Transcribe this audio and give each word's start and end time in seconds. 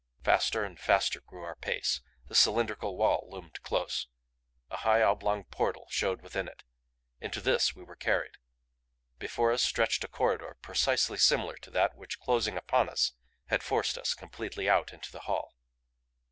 Faster 0.23 0.63
and 0.63 0.79
faster 0.79 1.21
grew 1.21 1.43
our 1.43 1.55
pace. 1.55 2.01
The 2.27 2.33
cylindrical 2.33 2.97
wall 2.97 3.27
loomed 3.29 3.61
close. 3.61 4.07
A 4.71 4.77
high 4.77 5.03
oblong 5.03 5.43
portal 5.43 5.85
showed 5.91 6.23
within 6.23 6.47
it. 6.47 6.63
Into 7.19 7.39
this 7.39 7.75
we 7.75 7.83
were 7.83 7.95
carried. 7.95 8.37
Before 9.19 9.51
us 9.51 9.61
stretched 9.61 10.03
a 10.03 10.07
corridor 10.07 10.57
precisely 10.63 11.19
similar 11.19 11.55
to 11.57 11.69
that 11.69 11.93
which, 11.93 12.19
closing 12.19 12.57
upon 12.57 12.89
us, 12.89 13.11
had 13.49 13.61
forced 13.61 13.95
us 13.95 14.15
completely 14.15 14.67
out 14.67 14.91
into 14.91 15.11
the 15.11 15.19
hall. 15.29 15.53